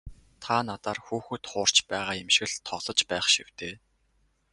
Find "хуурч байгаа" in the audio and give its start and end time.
1.51-2.15